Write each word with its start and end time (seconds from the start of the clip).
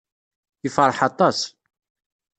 Yefṛeḥ 0.63 0.99
aṭas. 1.09 1.39